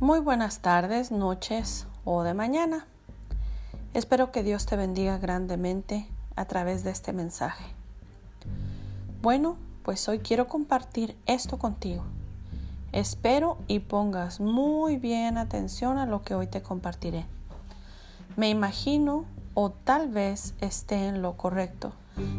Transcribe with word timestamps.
Muy 0.00 0.20
buenas 0.20 0.60
tardes, 0.60 1.10
noches 1.10 1.86
o 2.06 2.22
de 2.22 2.32
mañana. 2.32 2.86
Espero 3.92 4.32
que 4.32 4.42
Dios 4.42 4.64
te 4.64 4.74
bendiga 4.74 5.18
grandemente 5.18 6.08
a 6.36 6.46
través 6.46 6.84
de 6.84 6.90
este 6.90 7.12
mensaje. 7.12 7.66
Bueno, 9.20 9.58
pues 9.82 10.08
hoy 10.08 10.20
quiero 10.20 10.48
compartir 10.48 11.18
esto 11.26 11.58
contigo. 11.58 12.02
Espero 12.92 13.58
y 13.68 13.80
pongas 13.80 14.40
muy 14.40 14.96
bien 14.96 15.36
atención 15.36 15.98
a 15.98 16.06
lo 16.06 16.22
que 16.22 16.34
hoy 16.34 16.46
te 16.46 16.62
compartiré. 16.62 17.26
Me 18.38 18.48
imagino 18.48 19.26
o 19.52 19.68
tal 19.68 20.08
vez 20.08 20.54
esté 20.62 21.08
en 21.08 21.20
lo 21.20 21.36
correcto 21.36 21.92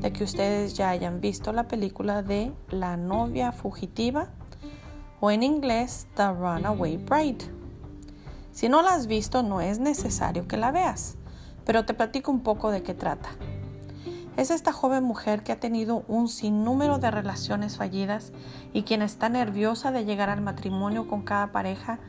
de 0.00 0.10
que 0.10 0.24
ustedes 0.24 0.72
ya 0.72 0.88
hayan 0.88 1.20
visto 1.20 1.52
la 1.52 1.68
película 1.68 2.22
de 2.22 2.50
La 2.70 2.96
novia 2.96 3.52
fugitiva 3.52 4.30
o 5.24 5.30
en 5.30 5.44
inglés 5.44 6.08
The 6.16 6.32
Runaway 6.32 6.96
Bride. 6.96 7.44
Si 8.50 8.68
no 8.68 8.82
la 8.82 8.94
has 8.94 9.06
visto, 9.06 9.44
no 9.44 9.60
es 9.60 9.78
necesario 9.78 10.48
que 10.48 10.56
la 10.56 10.72
veas, 10.72 11.14
pero 11.64 11.86
te 11.86 11.94
platico 11.94 12.32
un 12.32 12.40
poco 12.40 12.72
de 12.72 12.82
qué 12.82 12.92
trata. 12.92 13.28
Es 14.36 14.50
esta 14.50 14.72
joven 14.72 15.04
mujer 15.04 15.44
que 15.44 15.52
ha 15.52 15.60
tenido 15.60 16.02
un 16.08 16.26
sinnúmero 16.28 16.98
de 16.98 17.12
relaciones 17.12 17.76
fallidas 17.76 18.32
y 18.72 18.82
quien 18.82 19.00
está 19.00 19.28
nerviosa 19.28 19.92
de 19.92 20.04
llegar 20.04 20.28
al 20.28 20.40
matrimonio 20.40 21.06
con 21.06 21.22
cada 21.22 21.52
pareja, 21.52 22.00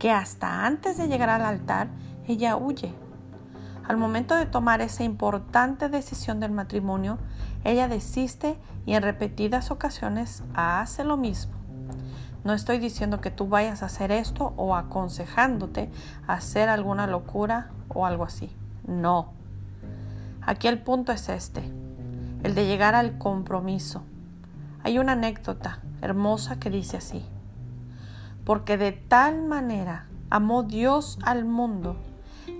que 0.00 0.10
hasta 0.10 0.66
antes 0.66 0.98
de 0.98 1.06
llegar 1.06 1.30
al 1.30 1.42
altar 1.42 1.86
ella 2.26 2.56
huye. 2.56 2.92
Al 3.86 3.96
momento 3.96 4.34
de 4.34 4.46
tomar 4.46 4.80
esa 4.80 5.04
importante 5.04 5.88
decisión 5.88 6.40
del 6.40 6.50
matrimonio, 6.50 7.18
ella 7.62 7.86
desiste 7.86 8.58
y 8.86 8.94
en 8.94 9.04
repetidas 9.04 9.70
ocasiones 9.70 10.42
hace 10.52 11.04
lo 11.04 11.16
mismo. 11.16 11.59
No 12.42 12.54
estoy 12.54 12.78
diciendo 12.78 13.20
que 13.20 13.30
tú 13.30 13.48
vayas 13.48 13.82
a 13.82 13.86
hacer 13.86 14.10
esto 14.10 14.54
o 14.56 14.74
aconsejándote 14.74 15.90
a 16.26 16.34
hacer 16.34 16.68
alguna 16.68 17.06
locura 17.06 17.70
o 17.88 18.06
algo 18.06 18.24
así. 18.24 18.50
No. 18.86 19.32
Aquí 20.40 20.66
el 20.68 20.80
punto 20.80 21.12
es 21.12 21.28
este, 21.28 21.62
el 22.42 22.54
de 22.54 22.66
llegar 22.66 22.94
al 22.94 23.18
compromiso. 23.18 24.02
Hay 24.82 24.98
una 24.98 25.12
anécdota 25.12 25.80
hermosa 26.00 26.58
que 26.58 26.70
dice 26.70 26.96
así, 26.96 27.24
porque 28.46 28.78
de 28.78 28.92
tal 28.92 29.42
manera 29.42 30.06
amó 30.30 30.62
Dios 30.62 31.18
al 31.22 31.44
mundo 31.44 31.96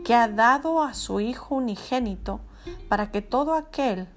que 0.04 0.14
ha 0.14 0.28
dado 0.28 0.82
a 0.82 0.92
su 0.92 1.20
Hijo 1.20 1.54
unigénito 1.54 2.40
para 2.88 3.10
que 3.10 3.22
todo 3.22 3.54
aquel 3.54 4.08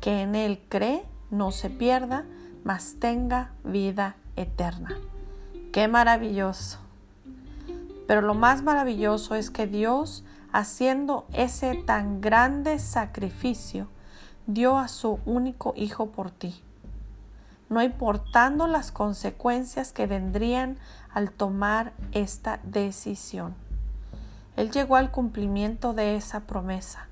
que 0.00 0.22
en 0.22 0.36
Él 0.36 0.62
cree 0.68 1.04
no 1.30 1.50
se 1.50 1.70
pierda, 1.70 2.24
mas 2.62 2.96
tenga 3.00 3.50
vida 3.64 4.14
eterna. 4.40 4.96
Qué 5.72 5.88
maravilloso. 5.88 6.78
Pero 8.06 8.22
lo 8.22 8.34
más 8.34 8.62
maravilloso 8.62 9.34
es 9.34 9.50
que 9.50 9.66
Dios, 9.66 10.24
haciendo 10.52 11.26
ese 11.32 11.74
tan 11.74 12.20
grande 12.20 12.78
sacrificio, 12.78 13.88
dio 14.46 14.78
a 14.78 14.88
su 14.88 15.20
único 15.26 15.74
Hijo 15.76 16.06
por 16.06 16.30
ti, 16.30 16.62
no 17.68 17.82
importando 17.82 18.66
las 18.66 18.90
consecuencias 18.92 19.92
que 19.92 20.06
vendrían 20.06 20.78
al 21.12 21.30
tomar 21.32 21.92
esta 22.12 22.60
decisión. 22.62 23.54
Él 24.56 24.70
llegó 24.70 24.96
al 24.96 25.10
cumplimiento 25.10 25.92
de 25.92 26.16
esa 26.16 26.40
promesa. 26.40 27.08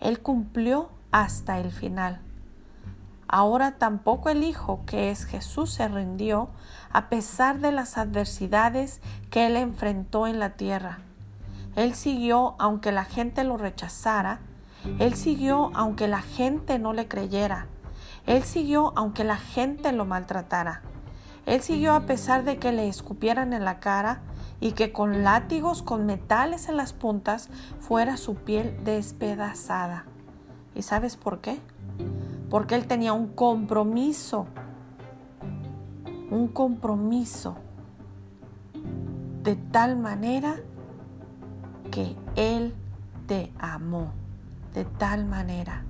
Él 0.00 0.20
cumplió 0.20 0.90
hasta 1.10 1.58
el 1.58 1.72
final. 1.72 2.20
Ahora 3.36 3.72
tampoco 3.72 4.30
el 4.30 4.42
Hijo, 4.42 4.80
que 4.86 5.10
es 5.10 5.26
Jesús, 5.26 5.70
se 5.70 5.88
rindió 5.88 6.48
a 6.90 7.10
pesar 7.10 7.58
de 7.58 7.70
las 7.70 7.98
adversidades 7.98 9.02
que 9.28 9.44
él 9.44 9.56
enfrentó 9.56 10.26
en 10.26 10.38
la 10.38 10.54
tierra. 10.54 11.00
Él 11.74 11.94
siguió 11.94 12.54
aunque 12.58 12.92
la 12.92 13.04
gente 13.04 13.44
lo 13.44 13.58
rechazara. 13.58 14.40
Él 14.98 15.16
siguió 15.16 15.70
aunque 15.74 16.08
la 16.08 16.22
gente 16.22 16.78
no 16.78 16.94
le 16.94 17.08
creyera. 17.08 17.66
Él 18.24 18.42
siguió 18.42 18.94
aunque 18.96 19.22
la 19.22 19.36
gente 19.36 19.92
lo 19.92 20.06
maltratara. 20.06 20.80
Él 21.44 21.60
siguió 21.60 21.92
a 21.92 22.06
pesar 22.06 22.42
de 22.42 22.56
que 22.56 22.72
le 22.72 22.88
escupieran 22.88 23.52
en 23.52 23.66
la 23.66 23.80
cara 23.80 24.22
y 24.60 24.72
que 24.72 24.92
con 24.92 25.24
látigos 25.24 25.82
con 25.82 26.06
metales 26.06 26.70
en 26.70 26.78
las 26.78 26.94
puntas 26.94 27.50
fuera 27.80 28.16
su 28.16 28.36
piel 28.36 28.82
despedazada. 28.82 30.06
¿Y 30.74 30.80
sabes 30.80 31.18
por 31.18 31.42
qué? 31.42 31.60
Porque 32.50 32.74
él 32.74 32.86
tenía 32.86 33.12
un 33.12 33.28
compromiso, 33.28 34.46
un 36.30 36.48
compromiso 36.48 37.56
de 39.42 39.56
tal 39.56 39.96
manera 39.96 40.56
que 41.90 42.16
él 42.34 42.74
te 43.26 43.52
amó, 43.58 44.12
de 44.74 44.84
tal 44.84 45.24
manera. 45.24 45.84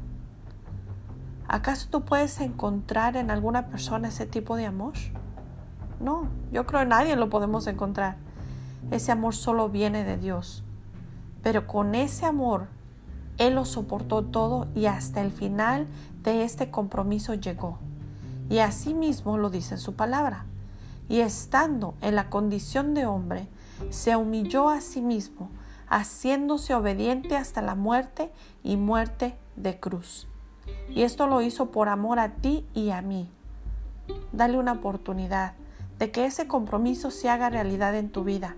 ¿Acaso 1.49 1.89
tú 1.91 2.05
puedes 2.05 2.41
encontrar 2.41 3.17
en 3.17 3.31
alguna 3.31 3.69
persona 3.69 4.09
ese 4.09 4.27
tipo 4.27 4.57
de 4.57 4.67
amor? 4.67 4.95
No, 6.01 6.29
yo 6.53 6.67
creo 6.67 6.81
que 6.81 6.87
nadie 6.87 7.17
lo 7.17 7.31
podemos 7.31 7.67
encontrar. 7.67 8.17
Ese 8.91 9.13
amor 9.13 9.35
solo 9.35 9.69
viene 9.69 10.05
de 10.05 10.17
Dios. 10.17 10.65
Pero 11.43 11.67
con 11.67 11.95
ese 11.95 12.27
amor 12.27 12.69
él 13.39 13.55
lo 13.55 13.65
soportó 13.65 14.23
todo 14.23 14.67
y 14.75 14.87
hasta 14.87 15.21
el 15.21 15.31
final 15.31 15.87
de 16.23 16.45
este 16.45 16.71
compromiso 16.71 17.35
llegó. 17.35 17.79
Y 18.49 18.59
así 18.59 18.95
mismo 18.95 19.39
lo 19.39 19.51
dice 19.51 19.75
en 19.75 19.81
su 19.81 19.95
palabra. 19.95 20.47
Y 21.09 21.21
estando 21.21 21.95
en 22.01 22.15
la 22.15 22.31
condición 22.31 22.95
de 22.95 23.07
hombre, 23.07 23.49
se 23.91 24.17
humilló 24.17 24.69
a 24.69 24.81
sí 24.81 25.01
mismo, 25.03 25.51
haciéndose 25.89 26.75
obediente 26.75 27.37
hasta 27.37 27.63
la 27.63 27.75
muerte 27.75 28.33
y 28.65 28.77
muerte 28.77 29.37
de 29.57 29.79
cruz. 29.79 30.27
Y 30.89 31.03
esto 31.03 31.27
lo 31.27 31.43
hizo 31.43 31.71
por 31.71 31.89
amor 31.89 32.19
a 32.19 32.35
ti 32.35 32.65
y 32.75 32.91
a 32.91 33.03
mí. 33.03 33.31
Dale 34.33 34.59
una 34.59 34.73
oportunidad 34.73 35.55
de 35.99 36.11
que 36.11 36.27
ese 36.27 36.47
compromiso 36.47 37.11
se 37.11 37.29
haga 37.29 37.51
realidad 37.51 37.95
en 37.95 38.11
tu 38.11 38.25
vida, 38.25 38.57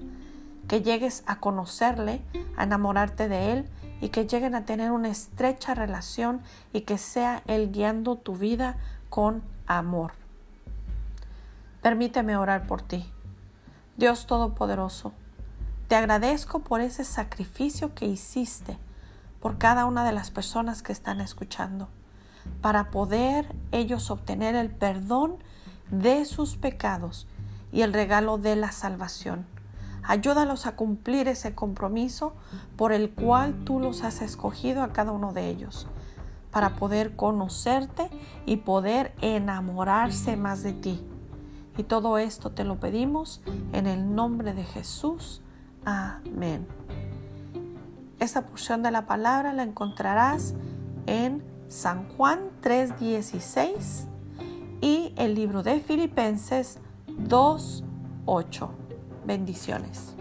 que 0.69 0.83
llegues 0.83 1.23
a 1.27 1.41
conocerle, 1.41 2.23
a 2.57 2.65
enamorarte 2.65 3.29
de 3.29 3.53
él 3.53 3.69
y 4.01 4.11
que 4.11 4.27
lleguen 4.27 4.55
a 4.55 4.65
tener 4.65 4.91
una 4.91 5.09
estrecha 5.09 5.75
relación 5.75 6.41
y 6.73 6.83
que 6.83 6.99
sea 6.99 7.43
Él 7.47 7.73
guiando 7.73 8.17
tu 8.17 8.37
vida 8.37 8.77
con 9.11 9.43
amor. 9.67 10.13
Permíteme 11.83 12.37
orar 12.37 12.67
por 12.67 12.83
ti. 12.83 13.11
Dios 13.97 14.27
Todopoderoso, 14.27 15.13
te 15.89 15.97
agradezco 15.97 16.61
por 16.61 16.81
ese 16.81 17.05
sacrificio 17.05 17.95
que 17.95 18.07
hiciste 18.07 18.79
por 19.41 19.59
cada 19.59 19.87
una 19.87 20.05
de 20.05 20.13
las 20.13 20.31
personas 20.31 20.83
que 20.83 20.93
están 20.93 21.21
escuchando, 21.21 21.89
para 22.61 22.91
poder 22.91 23.55
ellos 23.73 24.11
obtener 24.11 24.55
el 24.55 24.71
perdón 24.71 25.37
de 25.91 26.25
sus 26.25 26.57
pecados 26.57 27.27
y 27.73 27.83
el 27.83 27.93
regalo 27.93 28.39
de 28.39 28.57
la 28.57 28.73
salvación. 28.73 29.47
Ayúdalos 30.09 30.65
a 30.65 30.75
cumplir 30.75 31.29
ese 31.29 31.55
compromiso 31.55 32.33
por 32.77 32.93
el 32.93 33.11
cual 33.11 33.55
tú 33.67 33.79
los 33.79 34.05
has 34.05 34.23
escogido 34.23 34.83
a 34.83 34.89
cada 34.95 35.13
uno 35.13 35.35
de 35.35 35.51
ellos, 35.51 35.87
para 36.51 36.77
poder 36.77 37.15
conocerte 37.15 38.09
y 38.47 38.57
poder 38.57 39.13
enamorarse 39.21 40.39
más 40.39 40.63
de 40.63 40.73
ti. 40.73 41.07
Y 41.77 41.83
todo 41.83 42.17
esto 42.17 42.53
te 42.53 42.65
lo 42.65 42.81
pedimos 42.81 43.43
en 43.75 43.87
el 43.87 44.15
nombre 44.15 44.55
de 44.55 44.65
Jesús. 44.65 45.43
Amén. 45.85 46.67
Esta 48.19 48.47
porción 48.47 48.83
de 48.83 48.91
la 48.91 49.07
palabra 49.07 49.53
la 49.53 49.63
encontrarás 49.63 50.55
en 51.05 51.45
San 51.69 52.09
Juan 52.17 52.49
3:16 52.63 54.07
y 54.81 55.13
el 55.17 55.35
libro 55.35 55.63
de 55.63 55.81
Filipenses 55.81 56.79
2:8. 57.09 58.88
Bendiciones. 59.29 60.15